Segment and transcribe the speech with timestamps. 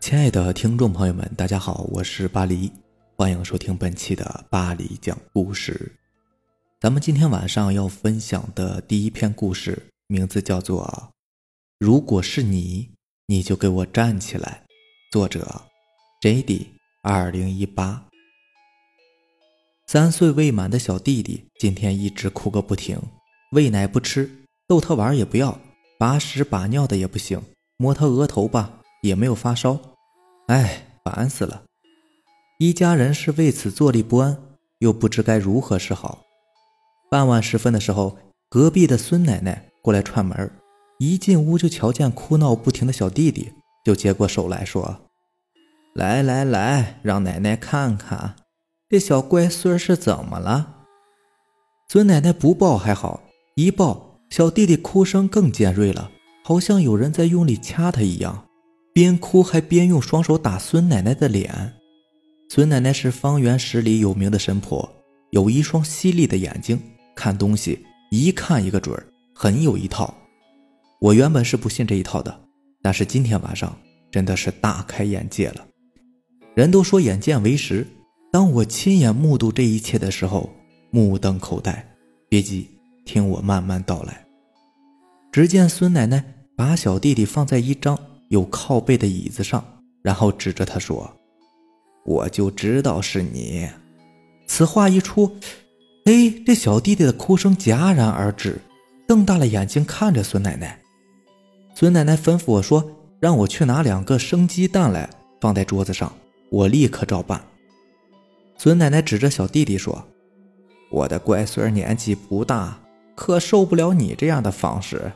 [0.00, 2.72] 亲爱的听众朋友们，大家好，我是巴黎，
[3.16, 5.94] 欢迎收听本期的巴黎讲故事。
[6.80, 10.82] 咱们今天晚上要分享的第一篇故事，名字叫做
[11.78, 12.88] 《如果是你，
[13.26, 14.64] 你就给我站起来》，
[15.12, 15.60] 作者
[16.22, 16.68] J.D.
[17.02, 18.02] 二零一八。
[19.86, 22.98] 三岁未满的小弟弟今天一直哭个不停，
[23.52, 24.30] 喂奶不吃，
[24.66, 25.60] 逗他玩也不要，
[25.98, 27.42] 把屎把尿的也不行，
[27.76, 29.78] 摸他额头吧也没有发烧。
[30.46, 31.62] 哎，烦死了！
[32.58, 34.36] 一家人是为此坐立不安，
[34.78, 36.22] 又不知该如何是好。
[37.10, 38.18] 傍晚时分的时候，
[38.48, 40.50] 隔壁的孙奶奶过来串门，
[40.98, 43.52] 一进屋就瞧见哭闹不停的小弟弟，
[43.84, 45.00] 就接过手来说
[45.94, 48.36] ：“来来来，让奶奶看看，
[48.88, 50.84] 这小乖孙是怎么了。”
[51.88, 53.22] 孙奶奶不抱还好，
[53.56, 56.10] 一抱，小弟弟哭声更尖锐了，
[56.44, 58.46] 好像有人在用力掐他一样。
[58.92, 61.72] 边哭还边用双手打孙奶奶的脸。
[62.48, 64.88] 孙奶奶是方圆十里有名的神婆，
[65.30, 66.80] 有一双犀利的眼睛，
[67.14, 70.12] 看东西一看一个准儿，很有一套。
[71.00, 72.40] 我原本是不信这一套的，
[72.82, 73.78] 但是今天晚上
[74.10, 75.66] 真的是大开眼界了。
[76.54, 77.86] 人都说眼见为实，
[78.32, 80.50] 当我亲眼目睹这一切的时候，
[80.90, 81.86] 目瞪口呆。
[82.28, 82.68] 别急，
[83.04, 84.26] 听我慢慢道来。
[85.30, 86.24] 只见孙奶奶
[86.56, 87.96] 把小弟弟放在一张。
[88.30, 89.62] 有靠背的椅子上，
[90.02, 91.10] 然后指着他说
[92.06, 93.68] ：“我就知道是你。”
[94.46, 95.36] 此话一出，
[96.04, 98.60] 哎，这小弟弟的哭声戛然而止，
[99.08, 100.80] 瞪大了眼睛看着孙奶奶。
[101.74, 106.12] 孙奶奶吩咐我说：“让我去拿两个生鸡蛋来，放在桌子上。”
[106.50, 107.40] 我立刻照办。
[108.56, 110.04] 孙奶奶指着小弟弟说
[110.90, 112.78] ：“我的乖孙年纪不大，
[113.16, 115.10] 可受不了你这样的方式。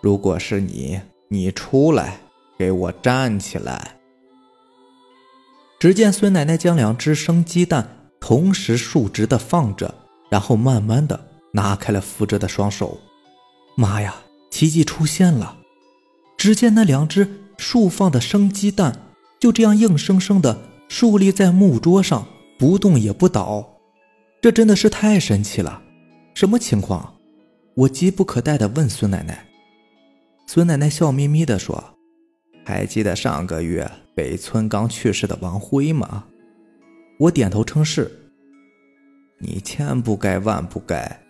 [0.00, 2.18] 如果是你，你出来。”
[2.58, 3.96] 给我站起来！
[5.78, 9.92] 只见孙奶奶将两只生鸡蛋同时竖直的放着，
[10.30, 12.98] 然后慢慢的拿开了扶着的双手。
[13.76, 14.14] 妈呀，
[14.50, 15.56] 奇迹出现了！
[16.36, 18.96] 只见那两只竖放的生鸡蛋
[19.40, 20.56] 就这样硬生生的
[20.88, 22.26] 竖立在木桌上，
[22.58, 23.68] 不动也不倒。
[24.40, 25.82] 这真的是太神奇了！
[26.34, 27.14] 什么情况？
[27.74, 29.46] 我急不可待的问孙奶奶。
[30.46, 31.91] 孙奶奶笑眯眯的说。
[32.64, 36.24] 还记得上个月北村刚去世的王辉吗？
[37.18, 38.10] 我点头称是。
[39.38, 41.20] 你千不该万不该，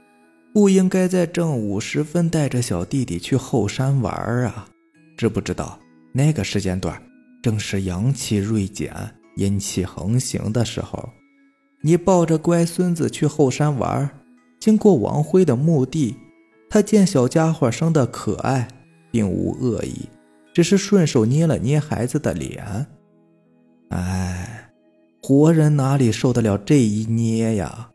[0.52, 4.68] 不应该在正午时分带着小弟弟去后山玩啊！
[5.16, 5.78] 知不知道
[6.12, 7.00] 那个时间段
[7.42, 8.94] 正是阳气锐减、
[9.36, 11.08] 阴气横行的时候？
[11.80, 14.08] 你抱着乖孙子去后山玩，
[14.60, 16.14] 经过王辉的墓地，
[16.68, 18.68] 他见小家伙生得可爱，
[19.10, 20.08] 并无恶意。
[20.52, 22.86] 只是顺手捏了捏孩子的脸，
[23.88, 24.70] 哎，
[25.22, 27.90] 活人哪里受得了这一捏呀？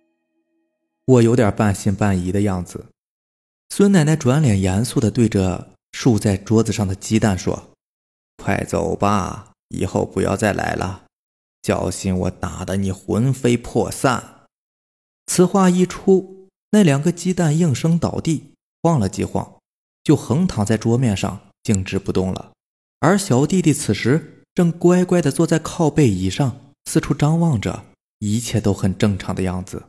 [1.06, 2.86] 我有点半信半疑的样子。
[3.70, 7.72] 孙奶奶转脸严肃地对着竖在桌子上的鸡蛋说
[8.42, 11.04] ：“快走吧，以后不要再来了，
[11.64, 14.48] 小心我打得你魂飞魄散。”
[15.28, 19.58] 此话一出，那两个鸡蛋应声倒地，晃了几晃，
[20.04, 21.47] 就横躺在桌面上。
[21.68, 22.54] 静止不动了，
[23.02, 27.88] 而小弟弟此时正乖乖地坐在靠背椅上，四处张望着，
[28.20, 29.84] 一切都很正常的样子。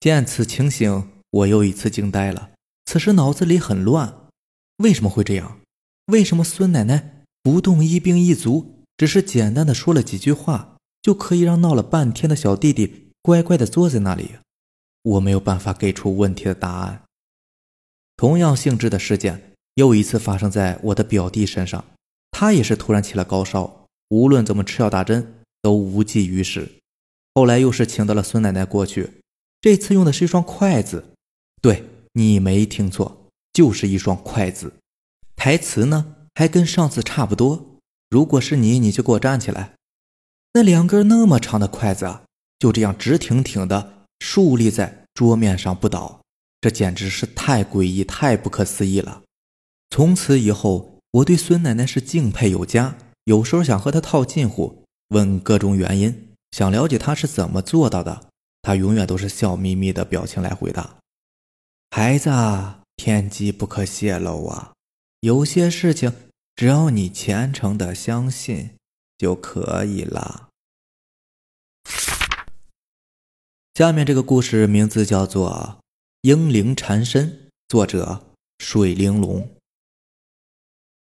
[0.00, 2.52] 见此情形，我又一次惊呆了。
[2.86, 4.28] 此时脑子里很乱，
[4.78, 5.60] 为什么会这样？
[6.06, 14.36] 为什么孙奶奶不动一兵一卒，只是简单的说了几句话，就可以让闹了半天的小弟弟乖乖地坐在那里？
[15.02, 17.02] 我没有办法给出问题的答案。
[18.16, 19.49] 同样性质的事件。
[19.80, 21.82] 又一次发生在我的表弟身上，
[22.30, 26.70] 他也是突然起了高烧，无论怎么吃药打针都无济于事。
[27.34, 29.22] 后来又是请到了孙奶奶过去，
[29.62, 31.02] 这次用的是一双筷子，
[31.62, 31.82] 对
[32.12, 34.74] 你没听错，就是一双筷子。
[35.34, 37.78] 台词呢还跟上次差不多。
[38.10, 39.72] 如果是你，你就给我站起来。
[40.52, 42.24] 那两根那么长的筷子啊，
[42.58, 46.20] 就这样直挺挺的竖立在桌面上不倒，
[46.60, 49.22] 这简直是太诡异、太不可思议了。
[49.90, 52.96] 从此以后，我对孙奶奶是敬佩有加。
[53.24, 58.30] 有时候想和她套近乎，问各种原因，想了解她是怎么做到的，
[58.62, 60.98] 她永远都是笑眯眯的表情来回答。
[61.90, 62.30] 孩子，
[62.96, 64.72] 天机不可泄露啊！
[65.20, 66.12] 有些事情，
[66.54, 68.70] 只要你虔诚的相信
[69.18, 70.48] 就可以了。
[73.74, 75.80] 下面这个故事名字叫做
[76.22, 77.28] 《婴灵缠身》，
[77.68, 78.24] 作者
[78.58, 79.48] 水玲珑。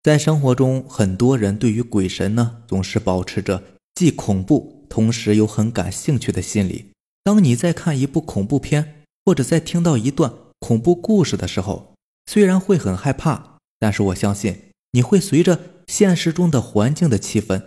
[0.06, 3.61] 在生活中，很多人对于鬼神呢，总是保持着
[3.97, 6.93] 既恐怖，同时又很感兴趣的心理。
[7.25, 11.93] 当你在看一部恐怖片，或者在听到一段恐怖故事的时候，
[12.26, 15.58] 虽然会很害怕，但是我相信你会随着
[15.88, 17.61] 现实中的环境的气氛，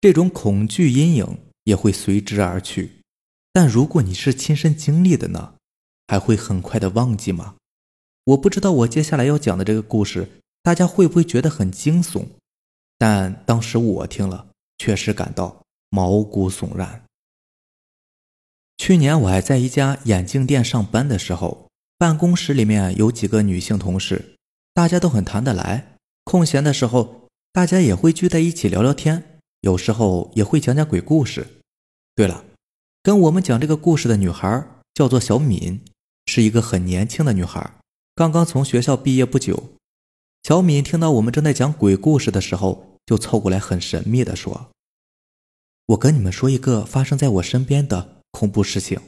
[0.00, 3.00] 这种恐惧阴影也会随之而去。
[3.52, 5.54] 但如果你是亲身经历的呢，
[6.06, 7.56] 还会很快的忘记吗？
[8.26, 10.28] 我不知道我接下来要讲的这个故事。
[10.62, 12.26] 大家会不会觉得很惊悚？
[12.98, 14.48] 但当时我听了，
[14.78, 17.02] 确实感到毛骨悚然。
[18.76, 21.68] 去年我还在一家眼镜店上班的时候，
[21.98, 24.36] 办公室里面有几个女性同事，
[24.74, 25.96] 大家都很谈得来。
[26.24, 31.46] 空闲的时候，大家也会聚在一起聊聊天，有时候也会讲讲鬼故事。
[32.14, 32.44] 对了，
[33.02, 35.80] 跟我们讲这个故事的女孩叫做小敏，
[36.26, 37.70] 是一个很年轻的女孩，
[38.14, 39.72] 刚刚从学校毕业不久。
[40.42, 44.70] 小敏听到我们正在讲鬼故事的时候，就凑过来，很神秘的说
[45.86, 48.98] ：“我跟你们说一个发生在我身边的恐怖事情。”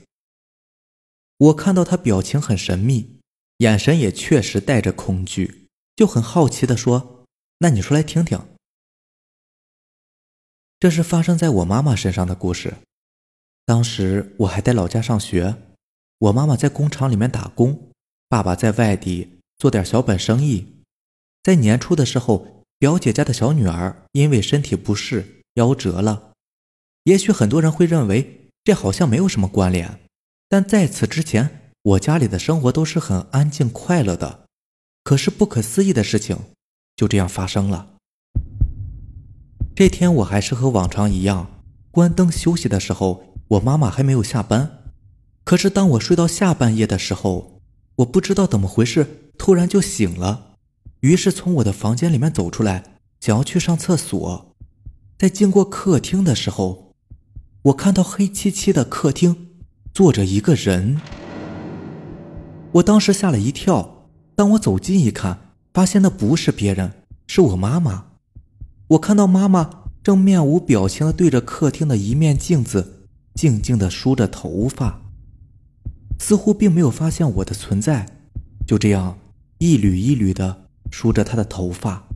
[1.39, 3.19] 我看到她表情很神秘，
[3.59, 7.25] 眼神也确实带着恐惧，就很好奇的说
[7.59, 8.39] ：“那你说来听听。”
[10.79, 12.75] 这是发生在我妈妈身上的故事。
[13.65, 15.57] 当时我还在老家上学，
[16.19, 17.91] 我妈妈在工厂里面打工，
[18.29, 20.82] 爸爸在外地做点小本生意。
[21.43, 26.33] 在年初的时候，表姐家的小女儿因为身体不适夭折了。
[27.05, 29.99] 也许很多人会认为这好像没有什么关联，
[30.49, 34.45] 但在此之前，我家里的生活都是很安静快乐的。
[35.03, 36.39] 可是不可思议的事情
[36.95, 37.95] 就这样发生了。
[39.75, 44.95] 这天我还是和往常一样关灯休息的时候，我妈妈还没有下班。
[45.43, 47.61] 可是当我睡到下半夜的时候，
[47.97, 50.52] 我不知道怎么回事，突然就醒了。
[51.03, 52.85] 于是从我的房间里面走出来，
[53.19, 54.55] 想要去上厕所，
[55.19, 56.95] 在经过客厅的时候，
[57.63, 59.49] 我看到黑漆漆的客厅
[59.93, 61.01] 坐着一个人。
[62.75, 64.09] 我当时吓了一跳。
[64.37, 66.93] 当我走近一看，发现那不是别人，
[67.27, 68.07] 是我妈妈。
[68.89, 75.03] 我看到妈妈正面无表情的对着客厅的一面镜子，静静的梳着头发，
[76.21, 78.07] 似乎并没有发现我的存在，
[78.65, 79.19] 就这样
[79.59, 80.62] 一缕一缕的。
[80.93, 82.07] 梳着她的头发，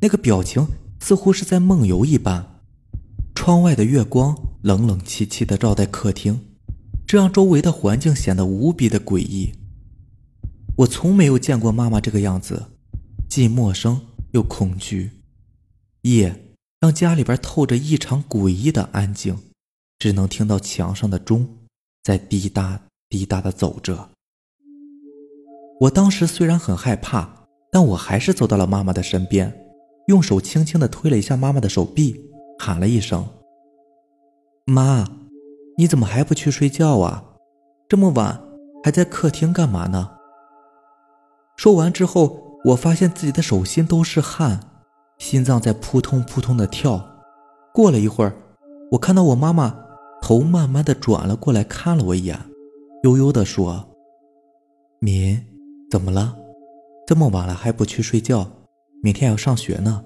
[0.00, 0.66] 那个表情
[0.98, 2.60] 似乎是在梦游一般。
[3.34, 6.40] 窗外的月光冷冷凄凄的照在客厅，
[7.06, 9.52] 这让周围的环境显得无比的诡异。
[10.76, 12.66] 我从没有见过妈妈这个样子，
[13.28, 14.00] 既陌生
[14.32, 15.10] 又恐惧。
[16.02, 19.36] 夜让家里边透着异常诡异的安静，
[19.98, 21.58] 只能听到墙上的钟
[22.02, 24.10] 在滴答滴答的走着。
[25.80, 27.39] 我当时虽然很害怕。
[27.72, 29.52] 但我还是走到了妈妈的身边，
[30.06, 32.20] 用手轻轻的推了一下妈妈的手臂，
[32.58, 33.24] 喊了一声
[34.66, 35.06] ：“妈，
[35.78, 37.24] 你怎么还不去睡觉啊？
[37.88, 38.42] 这么晚
[38.82, 40.10] 还在客厅干嘛呢？”
[41.56, 44.58] 说完之后，我发现自己的手心都是汗，
[45.18, 47.06] 心脏在扑通扑通的跳。
[47.72, 48.34] 过了一会儿，
[48.92, 49.78] 我看到我妈妈
[50.20, 52.36] 头慢慢的转了过来，看了我一眼，
[53.04, 53.90] 悠悠的说
[54.98, 55.40] ：“敏，
[55.90, 56.36] 怎么了？”
[57.10, 58.48] 这么晚了还不去睡觉，
[59.02, 60.04] 明天还要上学呢。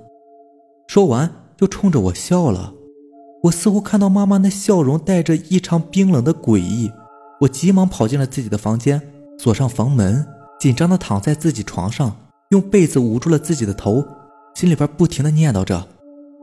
[0.86, 2.72] 说完就冲着我笑了。
[3.42, 6.90] 我似乎看到妈妈那笑容带着异常冰冷的诡异。
[7.42, 8.98] 我急忙跑进了自己的房间，
[9.38, 10.26] 锁上房门，
[10.58, 12.16] 紧张的躺在自己床上，
[12.48, 14.02] 用被子捂住了自己的头，
[14.54, 15.86] 心里边不停的念叨着：“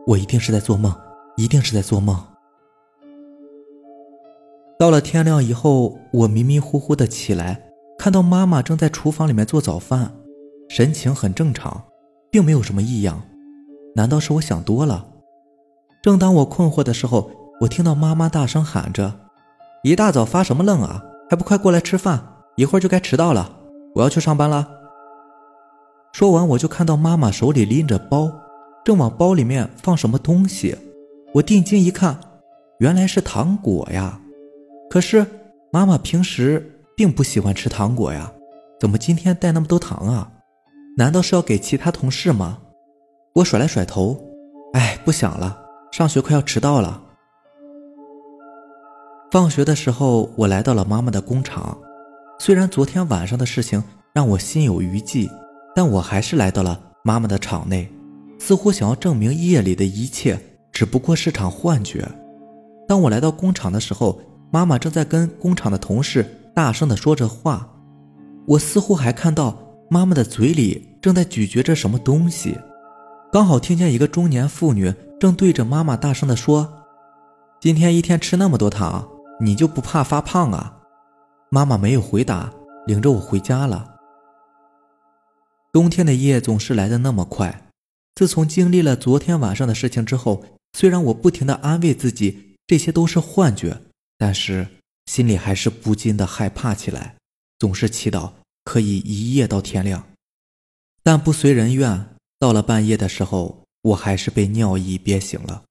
[0.06, 0.96] 我一定是在做梦，
[1.38, 2.16] 一定是在做梦。”
[4.78, 7.64] 到了天亮以后，我迷迷糊糊的起来，
[7.98, 10.14] 看到妈妈正在厨房里面做早饭。
[10.74, 11.84] 神情很正常，
[12.32, 13.22] 并没有什么异样，
[13.94, 15.06] 难道是我想多了？
[16.02, 19.14] 正当我困惑的时候，我听到妈妈大声喊着
[19.84, 21.04] ：“一大早发什么愣啊？
[21.30, 22.24] 还不快过来吃饭！
[22.56, 23.54] 一会儿就该迟到了，
[23.96, 24.66] 我要去上班了。”
[26.16, 28.32] 说完，我就看到妈妈手里拎着包，
[28.86, 30.78] 正往包里面放什么东西。
[31.34, 32.18] 我定睛一看，
[32.80, 34.22] 原来是糖果呀！
[34.90, 35.28] 可是
[35.70, 38.32] 妈妈平时并不喜欢吃糖果呀，
[38.80, 40.32] 怎么今天带那么多糖啊？
[40.98, 42.58] 难道是要给其他同事吗？
[43.36, 44.20] 我甩来甩头，
[44.74, 45.58] 哎，不想了，
[45.90, 47.02] 上学快要迟到了。
[49.32, 51.78] 放学的时候，我来到了妈妈的工厂。
[52.40, 53.82] 虽然昨天晚上的事情
[54.12, 55.30] 让我心有余悸，
[55.74, 57.90] 但我还是来到了妈妈的厂内，
[58.38, 60.38] 似乎想要证明夜里的一切
[60.74, 62.06] 只不过是场幻觉。
[62.86, 64.20] 当我来到工厂的时候，
[64.52, 67.66] 妈妈正在跟工厂的同事大声的说着话，
[68.46, 69.58] 我似乎还看到。
[69.94, 72.58] 妈妈的嘴里正在咀嚼着什么东西，
[73.30, 76.86] 刚好听见一个中年妇女正对着妈妈大声地说
[77.60, 79.06] ：“今天一天吃那么多糖，
[79.42, 80.78] 你就不怕发胖啊？”
[81.52, 82.54] 妈妈没有回答，
[82.88, 83.96] 领着我回家了。
[85.74, 87.68] 冬天的夜总是来的那么快。
[88.16, 93.82] 自从经历了昨天晚上的事情之后，虽然我不停的安慰自己这些都是幻觉，
[94.18, 94.66] 但是
[95.08, 97.18] 心里还是不禁的害怕起来，
[97.60, 98.32] 总是祈祷
[98.72, 100.08] 可以一夜到天亮。
[101.04, 105.66] 但不随人愿，到了半夜的时候，我还是被尿意憋醒了。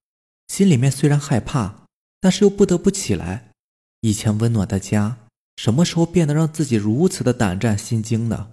[0.49, 1.87] 心里面虽然害怕，
[2.21, 3.52] 但是又不得不起来。
[4.02, 5.16] 以前温暖的家，
[5.57, 8.50] 什么时候变得让自己如此的胆战心惊呢？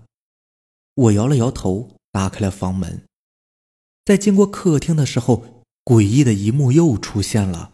[0.94, 3.04] 我摇了摇头，打开了房门。
[4.06, 7.74] 在经过客厅的时候，诡异的一幕又出现了。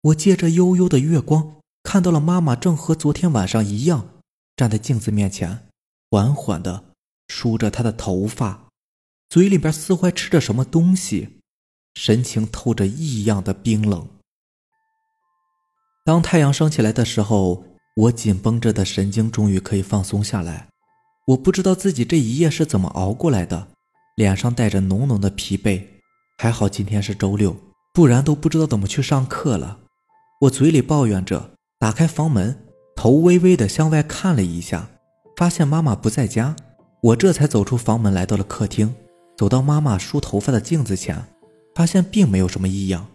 [0.00, 4.08] 我借着悠悠的月光，看到了妈妈正和昨天晚上一样，
[4.56, 5.65] 站在镜子面前，
[6.16, 6.82] 缓缓的。
[7.28, 8.68] 梳着他的头发，
[9.28, 11.40] 嘴里边似乎吃着什么东西，
[11.94, 14.08] 神情透着异样的冰冷。
[16.06, 17.64] 当太阳升起来的时候，
[17.96, 20.68] 我紧绷着的神经终于可以放松下来。
[21.26, 23.68] 我不知道自己这一夜是怎么熬过来的，
[24.16, 25.84] 脸上带着浓浓的疲惫。
[26.38, 27.54] 还好今天是周六，
[27.92, 29.80] 不然都不知道怎么去上课了。
[30.42, 34.88] 我嘴里抱怨着，打开房门，头微微的向外看了一下，
[35.36, 36.56] 发现妈妈不在家。
[37.02, 38.92] 我这才走出房门，来到了客厅，
[39.36, 41.22] 走到妈妈梳头发的镜子前，
[41.74, 43.06] 发现并没有什么异样，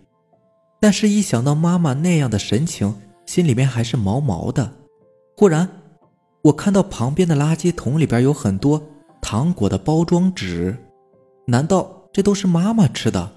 [0.80, 4.72] 但是，一想到妈妈那样的神情，心里面还是毛毛的。
[5.36, 5.68] 忽然，
[6.44, 8.82] 我看到旁边的垃圾桶里边有很多
[9.22, 10.78] 糖果的包装纸，
[11.48, 13.32] 难道这都是妈妈吃的？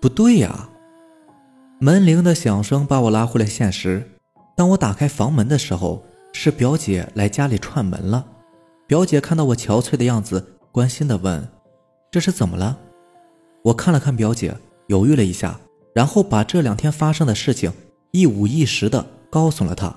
[0.00, 0.68] 不对呀！
[1.78, 4.10] 门铃的响声把我拉回了现实。
[4.56, 6.02] 当我打开房门的时候，
[6.34, 8.26] 是表姐来家里串门了。
[8.86, 11.48] 表姐看到我憔悴的样子，关心地问
[12.10, 12.76] ：“这是怎么了？”
[13.62, 14.54] 我看了看表姐，
[14.88, 15.58] 犹豫了一下，
[15.94, 17.72] 然后把这两天发生的事情
[18.10, 19.94] 一五一十地告诉了她。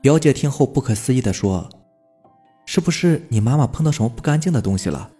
[0.00, 1.68] 表姐听后不可思议地说
[2.64, 5.10] ：“是不是你妈妈碰到什么不干净的东西了？”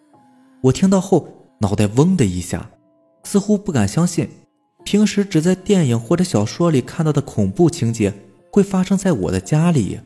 [0.63, 2.71] 我听到后，脑袋嗡的一下，
[3.25, 4.31] 似乎不敢相信，
[4.85, 8.15] 平时只在电影或者小说里看到的恐怖情节
[8.51, 10.01] 会发生在我的家里。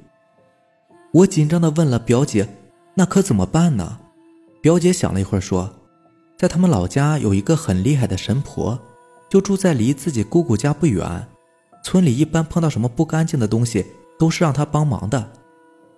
[1.12, 2.48] 我紧张地问了表姐。
[2.94, 3.98] 那可怎么办呢？
[4.60, 5.72] 表姐想了一会儿说
[6.36, 8.78] ：“在他们老家有一个很厉害的神婆，
[9.30, 11.26] 就住在离自己姑姑家不远。
[11.82, 13.86] 村里一般碰到什么不干净的东西，
[14.18, 15.32] 都是让她帮忙的，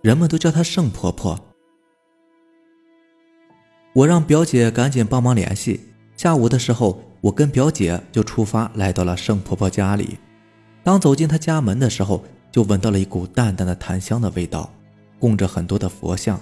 [0.00, 1.38] 人们都叫她圣婆婆。”
[3.95, 5.81] 我让表姐赶紧帮忙联系。
[6.16, 10.19] 下午的时候，我跟表姐就出发来到了圣婆婆家里。
[10.85, 14.71] 当走进她家门的时候，就闻到了一股淡淡的檀香的味道，
[15.23, 16.41] 供着很多的佛像。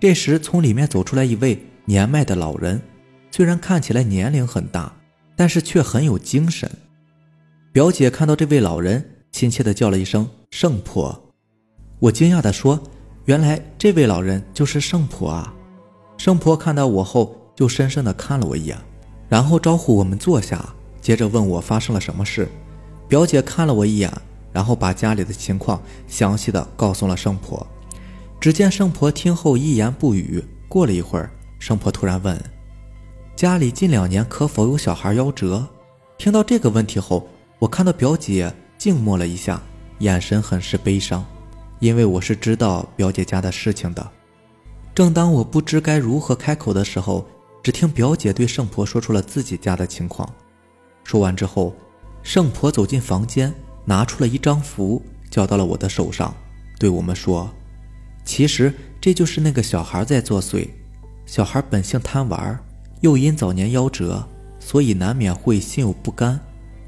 [0.00, 2.82] 这时，从里面走出来一位年迈的老人，
[3.30, 4.92] 虽然看起来年龄很大，
[5.36, 6.68] 但是却很有精神。
[7.70, 11.32] 表姐看到这位老人，亲切地叫了一声“圣婆”。
[12.00, 12.82] 我惊讶地说
[13.26, 15.54] ：“原来这位老人就是圣婆啊！”
[16.18, 18.76] 圣婆看到我后，就深深地看了我一眼，
[19.28, 22.48] 然后招呼我们坐下，接着问我发生了什么事。
[23.06, 24.10] 表姐看了我一眼，
[24.52, 27.64] 然后把家里的情况详细的告诉了圣婆。
[28.40, 30.42] 只见圣婆听后一言不语。
[30.66, 32.42] 过了一会儿，圣婆突然问
[33.36, 35.68] ：“家里近两年可否有小孩夭折？”
[36.16, 37.28] 听到这个问题后，
[37.58, 39.60] 我看到表姐静默了一下，
[39.98, 41.22] 眼神很是悲伤，
[41.80, 44.10] 因为我是知道表姐家的事情的。
[44.94, 47.26] 正当我不知该如何开口的时候，
[47.62, 50.26] 只听表姐对圣婆说出了自己家的情况。
[51.04, 51.74] 说完之后，
[52.22, 53.52] 圣婆走进房间，
[53.84, 56.34] 拿出了一张符，交到了我的手上，
[56.78, 57.50] 对我们说。
[58.30, 60.68] 其实这就是那个小孩在作祟。
[61.26, 62.56] 小孩本性贪玩，
[63.00, 64.24] 又因早年夭折，
[64.60, 66.38] 所以难免会心有不甘。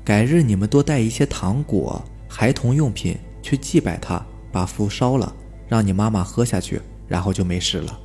[0.05, 5.35] 改日你们多带一些糖果、孩童用品去祭拜他，把符烧了，
[5.67, 7.99] 让你妈妈喝下去，然后就没事了。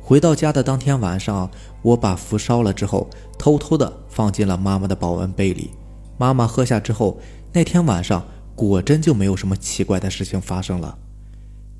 [0.00, 1.50] 回到家的当天晚上，
[1.82, 3.06] 我把符烧了之后，
[3.38, 5.72] 偷偷的放进了妈妈的保温杯里。
[6.16, 7.20] 妈妈喝下之后，
[7.52, 10.96] 那天晚上果真就没有什么奇怪的事情发生了。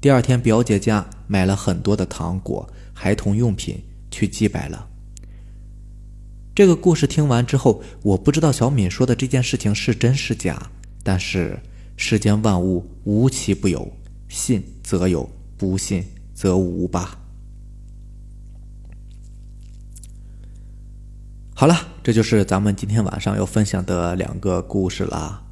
[0.02, 3.80] 第二天，表姐家买了很多的糖果、孩童用品
[4.10, 4.88] 去祭拜了。
[6.56, 10.60] 这个故事听完之后，我不知道小敏说的这件事情是真是假，
[11.04, 11.56] 但是
[11.96, 13.92] 世间万物无奇不有，
[14.28, 16.04] 信则有，不信
[16.34, 17.16] 则无吧。
[21.54, 25.44] 好了，这就是咱们今天晚上要分享的两个故事了。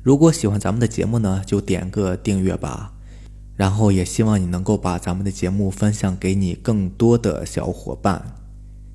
[0.00, 2.92] 如果喜欢咱们的节目呢，就点个订阅吧。
[3.56, 8.22] 然后也希望你能够把咱们的节目分享给你更多的小伙伴。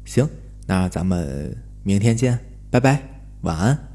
[0.06, 0.28] 行。
[0.68, 2.40] 那咱们明天见，
[2.70, 3.02] 拜拜，
[3.42, 3.91] 晚安。